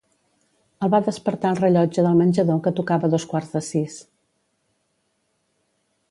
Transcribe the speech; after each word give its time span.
El 0.85 0.91
va 0.93 0.99
despertar 1.07 1.49
el 1.55 1.59
rellotge 1.59 2.05
del 2.07 2.17
menjador 2.21 2.57
que 2.67 2.73
tocava 2.79 3.09
dos 3.15 3.27
quarts 3.33 3.53
de 3.57 3.61
sis. 3.67 3.99